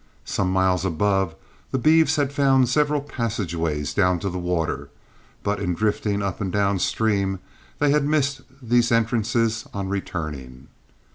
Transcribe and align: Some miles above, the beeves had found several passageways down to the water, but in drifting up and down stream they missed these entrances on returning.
Some 0.25 0.51
miles 0.51 0.83
above, 0.83 1.35
the 1.69 1.77
beeves 1.77 2.15
had 2.15 2.33
found 2.33 2.67
several 2.69 3.01
passageways 3.01 3.93
down 3.93 4.17
to 4.21 4.31
the 4.31 4.39
water, 4.39 4.89
but 5.43 5.59
in 5.59 5.75
drifting 5.75 6.23
up 6.23 6.41
and 6.41 6.51
down 6.51 6.79
stream 6.79 7.37
they 7.77 7.99
missed 7.99 8.41
these 8.63 8.91
entrances 8.91 9.67
on 9.75 9.89
returning. 9.89 10.69